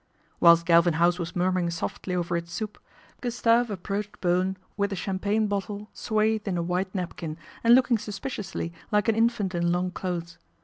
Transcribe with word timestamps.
Whilst 0.39 0.65
Galvin 0.65 0.95
House 0.95 1.19
was 1.19 1.35
murmuring 1.35 1.69
softly 1.69 2.15
over 2.15 2.35
its 2.35 2.51
soup, 2.51 2.79
Gustave 3.21 3.69
approached 3.71 4.19
Bowen 4.19 4.57
with 4.75 4.89
the 4.89 4.95
champagne 4.95 5.45
bottle 5.45 5.89
swathed 5.93 6.47
in 6.47 6.57
a 6.57 6.63
white 6.63 6.95
napkin, 6.95 7.37
and 7.63 7.75
looking 7.75 7.99
suspiciously 7.99 8.73
like 8.91 9.07
an 9.09 9.15
infant 9.15 9.53
in 9.53 9.71
long 9.71 9.91
clothes. 9.91 10.39